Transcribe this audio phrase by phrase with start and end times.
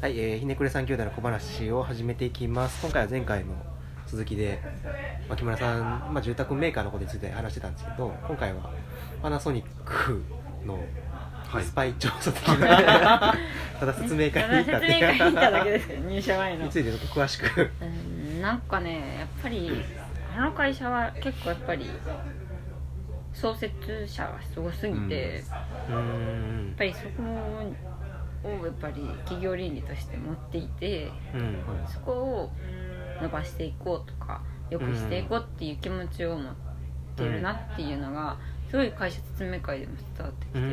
[0.00, 2.80] はい、えー、ひねくれ三兄弟の小話を始めていきます。
[2.82, 3.52] 今回は前回の
[4.06, 4.60] 続きで、
[5.28, 8.72] まあ、木村さん、まあ、住宅メーカーのことについて話してたんですけど今回は
[9.22, 10.22] パナソニック
[10.66, 10.78] の
[11.48, 11.64] はい。
[11.64, 13.34] スパイ調査的な、
[13.80, 15.90] ただ説明会に行ったって説明会に行っただけいうです。
[15.90, 16.64] よ入社前の。
[16.64, 17.70] についてちょっと詳しく。
[17.82, 19.84] うんなんかねやっぱり
[20.36, 21.86] あの会社は結構やっぱり
[23.32, 25.98] 創設者がすごすぎて、やっうー
[26.72, 27.22] んぱりそこ
[28.44, 31.62] をやっぱり企業倫理として持っていてうん。
[31.86, 32.52] そこを
[33.20, 34.40] 伸ばしていこうとか
[34.70, 36.54] 良くしていこうっていう気持ちを持っ
[37.16, 38.38] てるなっていうのが
[38.70, 40.64] すごい会社説明会でも伝わってきて、うー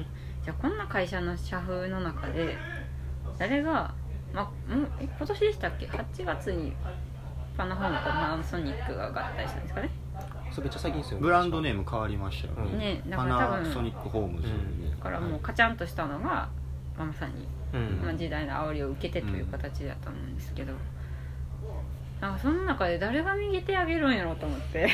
[0.00, 0.06] ん。
[0.44, 2.56] じゃあこんな会社の社風の中で
[3.38, 3.94] 誰が、
[4.34, 6.72] まあ、もうえ今年でしたっけ？8月に
[7.56, 9.90] パナホームとパナソニックが合体したんですかね？
[10.50, 11.18] それめっちゃ最近ですよ。
[11.18, 16.48] ねブランドネーム変わりましたようんね、ねだパから多分ナソニックホームズに、だからもうカチャンとしたのが
[16.96, 18.00] まさに、うん。
[18.02, 20.72] まあ、時代の煽りを受けてという形だと思うんですけど、
[22.20, 24.88] なんかその中で誰が右手あげるんやろうと思って。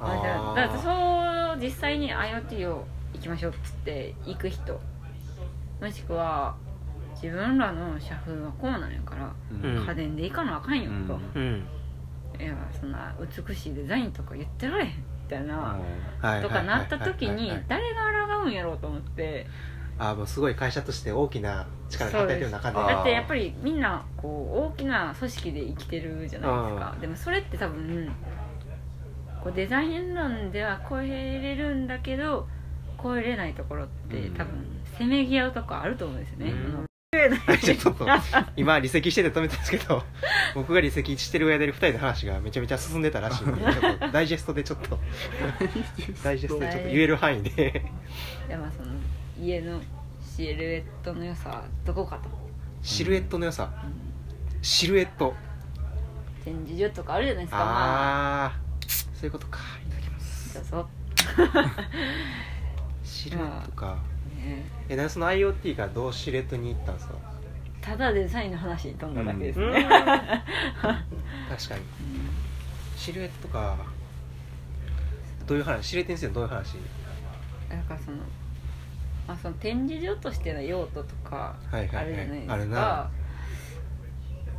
[0.00, 4.80] あ だってそう実際に IoT を行きましょうっつって行く人
[5.80, 6.54] もしくは
[7.14, 9.86] 自分らの社風はこうなんやから、ーうん。
[9.86, 11.64] 家電で行かなあかんよと、うん。
[12.38, 14.94] いやそんな美しいデザインとか言ってられへんみ
[15.28, 15.78] たいな、
[16.22, 16.42] はい。
[16.42, 18.06] とかなった時に誰が
[18.38, 19.46] 抗うんやろうと思って
[19.98, 22.76] あーもうすごい会社として大きな力が働いてる中で。
[22.76, 26.96] だってやっぱりみんなこう大きな組織で生きてるじゃないですか。
[27.00, 28.10] でもそれって多分
[29.42, 32.46] こうデザイン論では超えれるんだけど
[33.02, 34.34] 超えれないところってうん。
[34.34, 36.54] 多分せめぎ合うとこあると思うんですよね、
[37.62, 38.06] ちょっと
[38.56, 40.02] 今離席してて止めたんですけど
[40.54, 44.98] 僕が離席してる間に2人で話がめちゃめちゃ進んでたらしいんでちょっとダイジェストでちょっと。
[46.24, 47.50] ダイジェストでちょっと言える範囲で。
[48.48, 48.92] でもその
[49.40, 49.80] 家の
[50.36, 52.28] シルエットの良さはどこかと、
[52.82, 53.70] シルエットの良さ。
[53.84, 53.92] うん。
[54.62, 55.34] シルエット。
[56.44, 57.56] 展示所とかあるじゃないですか。
[57.58, 58.52] まあああ。
[59.14, 59.58] そういうことか。
[59.86, 60.54] いただきます。
[60.54, 60.88] どうぞ、
[63.04, 63.96] シルエットか。
[64.38, 64.64] ね。
[64.88, 67.14] えなんでその IoT がどうシルエットに行ったんですか？
[67.80, 69.72] ただデザインの話に飛んだだけですね、うん。
[69.80, 69.92] 確か
[70.86, 71.82] に。
[72.96, 73.76] シルエットか。
[75.46, 75.86] どういう話？
[75.86, 76.76] シルエットについてどういう話？
[77.70, 78.18] なんかその,、
[79.26, 82.08] まあ、その展示所としての用途とかあるじゃはい。
[82.08, 82.76] はいはいないですか、あるな。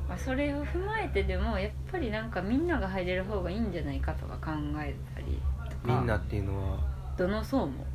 [0.09, 5.77] まあ、それを踏まえてでもやっぱりなんかみんなが入れる方がいいんじゃないかとか考えたりとか。
[5.83, 6.77] みんなっていうのは？
[7.17, 7.85] どの層も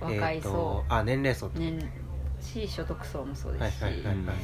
[0.00, 1.80] 若いえーあ年齢層って年
[2.40, 4.36] し所得層もそうですし、はいはいはいはいはい。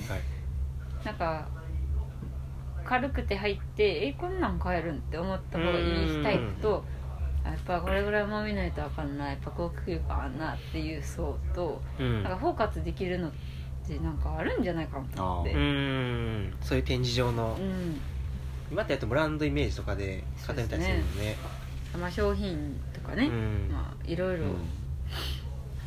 [1.05, 1.49] なんか
[2.85, 6.98] 軽くて入ってえこんなん買えるんって思った方がいいタイプとあ
[7.45, 12.23] やっぱこれぐらいも見ないとあかんなやっぱ高級感あんなっていう層とうん。
[12.23, 13.33] なんか包括できるのっ
[13.87, 15.53] てなんかあるんじゃないかなと思って。
[15.53, 16.57] うーん。
[16.61, 18.01] そういう展示場の、うん。
[18.71, 21.37] 今ってやっとブランドイメージとかで買ってみたりするのね。
[21.99, 23.69] まあ商品とかね、うん。
[23.73, 24.57] まあいろいろうん。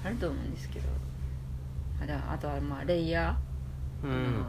[0.04, 0.86] あると思うんですけど、
[2.28, 4.46] あとはまあレイヤー、うん。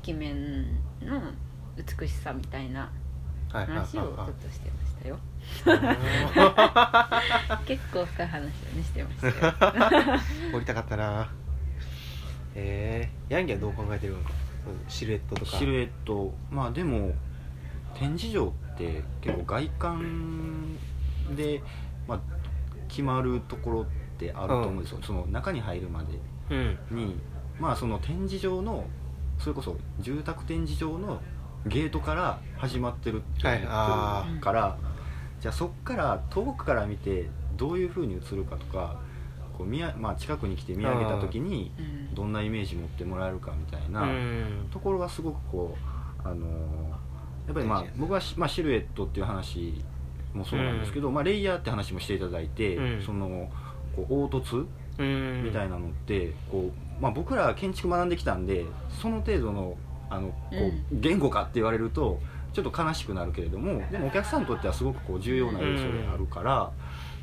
[0.00, 0.64] 壁面
[1.02, 1.20] の
[1.76, 2.90] 美しさみたいな
[3.48, 4.89] 話をちょっはとしてましたよい
[7.66, 8.50] 結構深い話をね
[8.82, 9.32] してましたよ。
[10.52, 11.30] 掘りたかったな。
[12.54, 14.30] えー、ヤンギはどう考えてるのか？
[14.88, 15.56] シルエットとか。
[15.56, 16.34] シルエット。
[16.50, 17.12] まあでも
[17.94, 20.76] 展示場って結構外観
[21.34, 21.62] で、
[22.06, 22.20] まあ、
[22.88, 23.84] 決まるところっ
[24.18, 26.18] てあると思うんですよ、その中に入るまで
[26.50, 26.78] うん。
[26.90, 27.16] に
[27.58, 28.86] まあその展示場の
[29.38, 31.20] それこそ住宅展示場の
[31.66, 34.78] ゲートから始まってるって思ってるから、
[35.40, 39.00] じゃあそっから遠くから見てどういうふうに映るかとか
[39.56, 44.68] こう見や、まあ、近くに来て見上げた時にうんどんなイメージ持ってもらえるかみたいな、うん。
[44.72, 45.76] ところがすごくこ
[46.24, 46.40] う、あのー
[47.46, 49.82] やっぱりまあ僕はし、まあ、シルエットっていう話
[50.34, 53.02] もそうなんですけど、まあ、レイヤーって話もしていただいて、うん。
[53.02, 53.50] その
[53.96, 54.66] こう凹凸
[54.98, 55.44] うん。
[55.44, 58.66] みたいなのってこう、まあ、僕ら建築学んできたんで
[59.00, 59.76] その程度の
[60.10, 62.20] あのこう言語化って言われると
[62.52, 66.70] ちょっと悲しくなるけれどもでもお客さんにとってはすごくこう重要な要素であるから、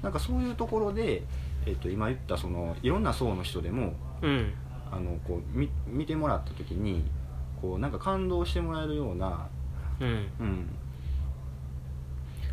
[0.01, 1.24] なんかそういうところで、
[1.66, 4.54] えっと今言ったそのいろんな層の人でもうん。
[4.89, 7.04] あのこう見見てもらった時に
[7.62, 9.48] こうなんか感動してもらえるような、
[10.00, 10.28] うん。
[10.39, 10.69] うん、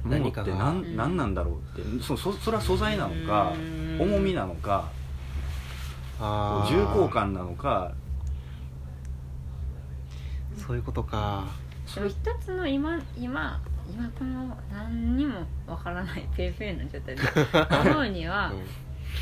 [0.05, 0.97] ものって何うん。
[0.97, 4.01] 何なんだろうってそそそれは素材なのかうん。
[4.01, 4.91] 重みなのか
[6.19, 7.93] 重厚感なのか
[10.67, 11.47] そういうことか。
[11.95, 13.61] でも一つの今今
[13.93, 17.23] 今この何にもわからないペーペーな状態で
[17.91, 18.59] 思うには、うん。
[18.61, 18.65] こ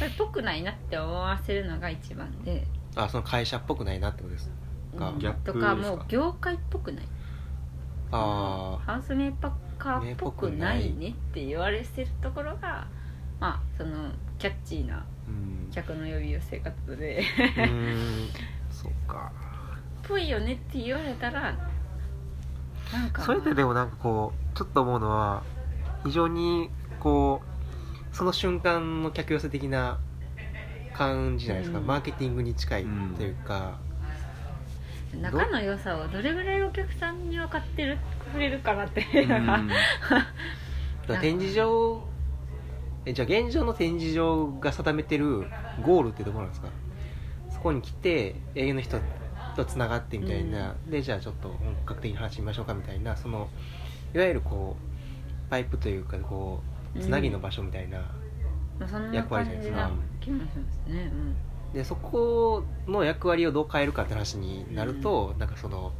[0.00, 2.66] れっぽくないなって思わせるのが一番で。
[2.94, 4.50] あその会社っぽくないなってことです
[4.96, 5.18] か、うん。
[5.18, 7.04] ギャップとかもう業界っぽくない。
[8.12, 9.32] あハウスメー
[9.78, 12.86] カーっぽくないねって言われてるところが
[13.40, 15.70] まあそのキャッチーなうん。
[15.72, 17.24] 客の呼び寄せ方で。
[17.58, 18.28] あうーん。
[18.70, 19.32] そうか
[20.02, 21.56] ぽいよねって言われたら
[22.92, 23.22] なんか。
[23.22, 25.42] それででもなんかこうちょっと思うのは
[26.04, 26.70] 非常に
[27.00, 29.98] こうその瞬間の客寄せ的な
[30.94, 31.86] 感じじゃないですか、うん。
[31.86, 32.84] マーケティングに近い
[33.16, 33.78] というか、
[35.20, 37.96] 仲の良さをどれぐらいお客さんに分かってる
[38.32, 39.68] くれるかなっていうのが、うん。
[39.72, 40.22] だか
[41.08, 42.06] ら展示場
[43.06, 45.46] えじゃあ現状の展示場が定めてる
[45.82, 46.68] ゴールってどこなんですか？
[47.50, 48.98] そこに来て営業の人
[49.52, 53.16] とつながってみたいな、でじゃあちょっと本格的に話してみましょうかみたいな。
[53.16, 53.48] その
[54.14, 56.60] いわゆるこうパイプというかこ
[56.96, 58.04] うつなぎの場所みたいな、
[59.12, 60.32] 役割感じじゃないですか。
[61.74, 65.92] でそこの役割をどう変えるかって話になると、なんかその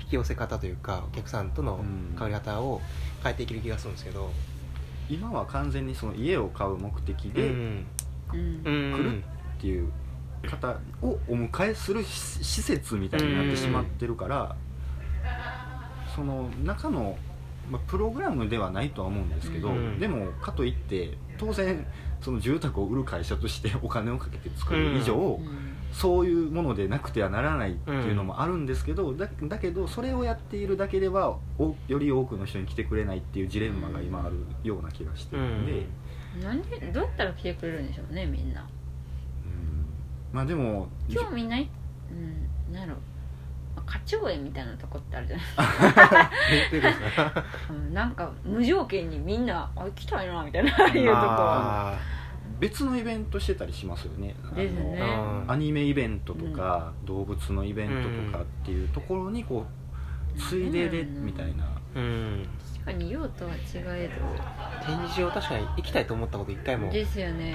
[0.00, 2.14] 引き寄せ方というかお客さんとのうん。
[2.16, 2.80] 関わり方を
[3.22, 4.30] 変えていける気がするんですけど、
[5.08, 7.86] 今は完全にその家を買う目的でっうん。
[8.32, 8.62] うん。
[8.64, 9.22] うん来る
[9.60, 9.92] ていう
[10.48, 14.56] 方をお迎えするし施設みたいになってしまってるから
[16.14, 17.16] その中の、
[17.70, 19.98] まあ、プログラムではないとは思うんですけど、うん。
[19.98, 21.86] でもかといって当然
[22.20, 25.76] その住宅を売る会社としてお金をかけて作る以上、うん。
[25.92, 35.86] そういうものでなくてはならないっていうのもあるんですけど、だだけどそれをやっているだけではおより多くの人に来てくれないっていうジレンマが今あるような気がしてるんで、
[36.36, 36.42] うん。
[36.42, 38.60] なんでどうやったら来てくれるんでしょうねみんな。
[38.60, 38.81] うん
[40.32, 41.68] まあでも興味ない？
[42.10, 42.94] うんなんやろ
[43.76, 45.42] まあ花鳥園みたいなとこってあるじゃな
[46.50, 46.80] い？
[46.80, 47.44] ですか
[47.92, 50.88] なんか無条件にみんなあ行きたいなみたいないうとこ。
[50.98, 51.98] あ
[52.58, 54.36] 別のイベントしてたりしますよね。
[54.54, 55.00] ですね。
[55.00, 55.50] うん。
[55.50, 57.94] アニメイベントとか、動物のイベント
[58.32, 59.66] とかっていうところにこ
[60.36, 62.46] うついででみたいな、ーうん。
[62.72, 64.10] 確かに用途は違え
[64.86, 67.54] 展示場確かに行きたいと思ったこと一回もどですよね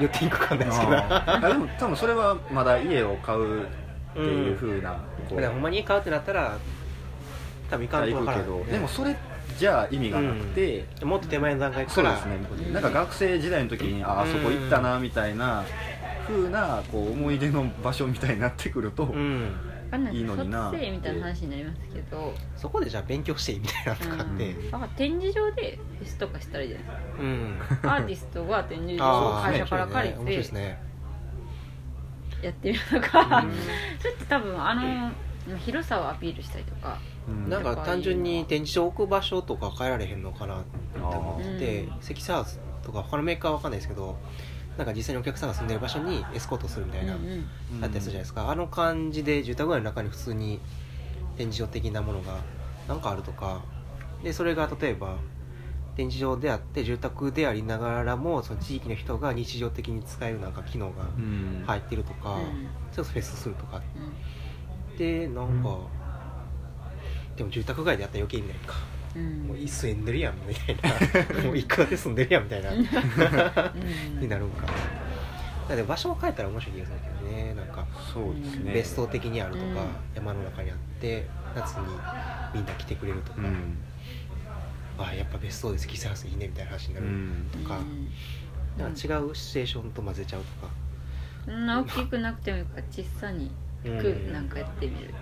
[0.00, 0.92] ないっていいか分かんないですけど。
[0.96, 1.48] あー。
[1.48, 3.66] でも多分それはまだ家を買うっ
[4.14, 4.82] ていうふう。
[4.82, 4.98] な、
[5.28, 6.58] ほんまに買うってなったら
[7.70, 8.46] 多分行かんとけ分からん。
[8.46, 8.64] ど。
[8.64, 9.16] でもそれ
[9.58, 12.18] じゃあ意味がなくて、もっと手前の段階から。
[12.18, 12.72] そうですね。
[12.72, 15.64] なんか学生時代の時にああそこ行ったなみたいな
[16.26, 19.42] 風なこう思い出の場所みたいになってくると、うん。
[19.42, 19.48] わ
[19.90, 20.16] かんない。
[20.16, 20.70] いいのにな。
[20.70, 24.50] みたいな話になりますけど、そこでじゃあ勉強していいみたいなとかって。
[24.52, 26.86] うん、なんか展示場でフェスとかしたらいいじゃない。
[26.86, 27.58] ですうん。
[27.82, 30.82] かアーティストが展示場を会社から借り面白いでてすね。
[32.42, 33.52] やってみるとか、うん。
[33.98, 36.98] それって多分あの広さをアピールしたりとか。
[37.28, 37.48] うん。
[37.50, 42.00] なんか単純に展示場置く場所とか変えられへんのかなって思っててうん。
[42.00, 44.16] 積載ハウスとか他のメーカーは分かんないですけど
[44.78, 47.44] なんか実際にお客さんが住んでる場所にエスコートするみたいな、うんうん
[47.82, 48.50] あったりするじゃないですか。
[48.50, 50.60] あの感じで住宅街の中に普通に
[51.36, 52.38] 展示場的なものが
[52.88, 53.62] なんかあるとか。
[54.22, 55.16] でそれが例えば
[55.96, 61.64] 展示場であって住宅でありながらもその地域の人が日常的に使えるなんか機能がうん。
[61.66, 62.68] 入ってるとか、うん。
[62.92, 63.80] ちょっとフェスするとか。
[64.90, 64.96] うん。
[64.98, 65.78] でなんか、
[67.36, 70.76] でも住宅街でやったら余計意味ないか、うんもう住んでるやんみたい
[71.34, 71.42] な。
[71.42, 72.70] もう一戸建て住んでるやんみたいな。
[72.72, 72.84] うん。
[74.20, 74.66] になるんか。
[75.68, 77.86] だって場所を変えたら面白い気がするけどねなんか。
[78.12, 78.72] そうですね。
[78.72, 79.88] 別荘的にあるとか、うん。
[80.14, 81.86] 山の中にあって夏に
[82.54, 83.76] みんな来てくれるとか、うん。
[84.98, 88.10] あやっぱ別荘で積載ハウスいいねみたいな話になるうんとか,、うん。
[88.82, 90.72] なんか違うシチュエーションと混ぜちゃうとか、
[91.46, 91.66] そん。
[91.66, 93.50] な大きくなくてもいいから小さに
[93.82, 93.92] くう
[94.30, 94.32] ん。
[94.32, 95.14] なんかやってみる。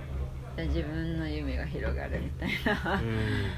[0.56, 2.94] じゃあ自分の夢が広がるみたいな。
[2.94, 3.06] うん。
[3.06, 3.52] で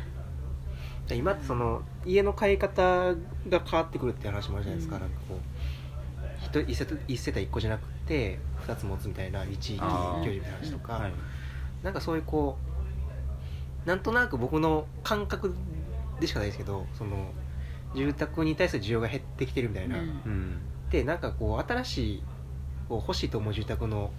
[1.14, 3.14] 今ってその家の買い方
[3.48, 5.02] が変わってくるって話もあるじゃないですか、うん。
[5.02, 5.38] なんかこう
[6.42, 9.78] 一一世帯一世帯1個じゃなくて2つ持つみたいな一域居
[10.24, 11.12] 住みたいな話とか、はい。
[11.82, 12.56] なんかそういうこ
[13.86, 15.54] うなんとなく僕の感覚
[16.20, 17.32] でしかないですけどその
[17.94, 20.02] 住宅に対する需要が減ってきてるみたいな、うん。
[20.02, 20.60] うん。
[20.90, 22.22] でなんかこう新しい
[22.88, 24.10] こう欲しいと思う住宅の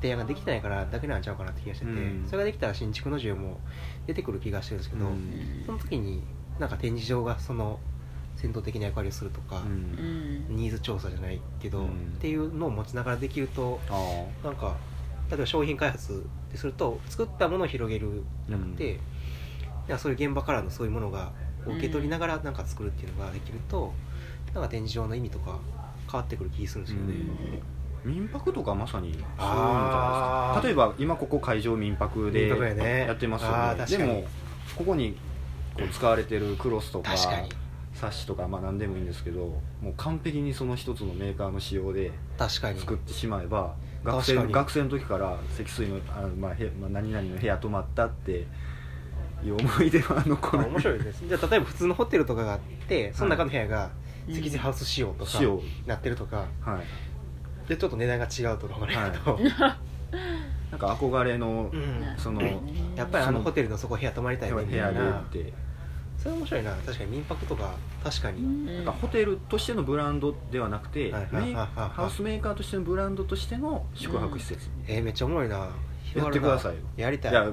[0.00, 2.24] 提案ができてないからだけなんちゃうかなって気がしてて、うん。
[2.26, 3.60] それができたら新築の需要も
[4.06, 5.62] 出てくる気がしてるんですけど、うん。
[5.66, 6.22] その時に
[6.58, 7.80] なんか展示場がその
[8.36, 9.64] 先導的な役割をするとか、うん。
[9.72, 11.86] うんニーズ調査じゃないけど、うん。
[11.86, 11.90] っ
[12.20, 14.76] ていうのを持ちながらできるとあなんか
[15.30, 18.98] 例えば商品開発ですると作ったものを広げるあじゃなくて、い
[19.88, 21.32] やそういう現場からのそういうものが
[21.66, 23.92] を受け取りながらなんか作るっていうのができると、
[24.54, 25.58] なんか展示場の意味とか
[26.10, 27.14] 変わってくる気するんですよね。
[28.08, 30.62] 民泊とかまさにそういうんじゃないですか。
[30.64, 34.08] 例えば今ここ会場民泊でやってますよあー確かに。
[34.08, 34.28] ねでも
[34.76, 35.16] ここに
[35.76, 37.48] こう使われてるクロスとか確かに。
[37.94, 42.80] 冊子とかまあ何でもいいんですけどもう完璧にその一つのメーカーの仕様で確かに。
[42.80, 43.74] 作ってしまえば
[44.04, 48.46] 学生学生の時から積水のあの、まあへまあ、何々の部屋泊まったって
[49.44, 50.62] いう思い出は残る。
[50.64, 51.24] あ面白いです。
[51.26, 53.90] じゃあ例えば普通のホテルとかがあってその中の部屋が
[54.28, 55.40] 積水ハウス仕様とか
[55.86, 56.80] なってるとかはい
[57.68, 59.12] でちょっと値段が違うとかもね、はい。
[59.12, 59.38] と
[60.70, 62.14] なんか憧れの、うん。
[62.16, 62.42] その
[62.96, 65.52] やっぱりあのホテルのそこ部屋泊まりたいねみ部屋でたいなって。
[66.18, 66.72] それ面白いな。
[66.74, 75.68] 確かに民泊とか確かに、なんかホテルとしてのブランドではなくて、ハウスメーカーとしてのブランドとしての宿泊施設、えー、めっちゃおもろいな。
[76.14, 76.80] やってくださいよ。
[76.96, 77.32] やりたい。
[77.32, 77.50] いやや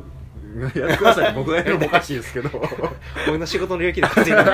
[0.68, 2.50] ってください僕がやるのもおかしいですけど。
[3.28, 4.52] 俺の仕事の領域で稼いで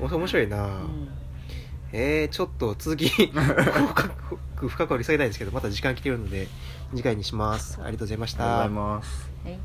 [0.00, 1.08] 面白いな、うん
[1.92, 4.08] えー、ちょっと続き深
[4.56, 6.48] く深く掘り下げたいんですけどまた時間来てるので
[6.90, 7.80] 次回にします。
[7.82, 8.62] ありがとうございました。
[8.62, 9.30] ありがとうございます。
[9.44, 9.58] はい